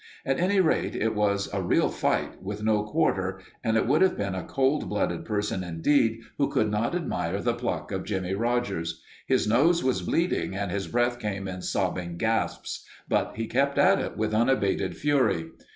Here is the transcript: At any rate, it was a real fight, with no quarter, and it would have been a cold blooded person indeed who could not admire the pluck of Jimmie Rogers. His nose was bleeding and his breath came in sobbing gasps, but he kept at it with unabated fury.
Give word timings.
At 0.25 0.39
any 0.39 0.59
rate, 0.59 0.95
it 0.95 1.13
was 1.13 1.47
a 1.53 1.61
real 1.61 1.87
fight, 1.89 2.41
with 2.41 2.63
no 2.63 2.81
quarter, 2.85 3.39
and 3.63 3.77
it 3.77 3.85
would 3.85 4.01
have 4.01 4.17
been 4.17 4.33
a 4.33 4.43
cold 4.43 4.89
blooded 4.89 5.25
person 5.25 5.63
indeed 5.63 6.21
who 6.39 6.49
could 6.49 6.71
not 6.71 6.95
admire 6.95 7.39
the 7.39 7.53
pluck 7.53 7.91
of 7.91 8.03
Jimmie 8.03 8.33
Rogers. 8.33 9.03
His 9.27 9.45
nose 9.47 9.83
was 9.83 10.01
bleeding 10.01 10.55
and 10.55 10.71
his 10.71 10.87
breath 10.87 11.19
came 11.19 11.47
in 11.47 11.61
sobbing 11.61 12.17
gasps, 12.17 12.83
but 13.07 13.33
he 13.35 13.45
kept 13.45 13.77
at 13.77 13.99
it 13.99 14.17
with 14.17 14.33
unabated 14.33 14.97
fury. 14.97 15.51